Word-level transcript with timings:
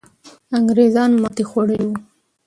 انګریزان 0.57 1.11
ماتې 1.21 1.43
خوړلې 1.49 1.85
وو. 1.87 1.95